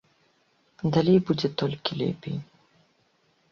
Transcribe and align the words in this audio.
Далей 0.95 1.19
будзе 1.27 1.47
толькі 1.63 1.99
лепей. 2.01 2.37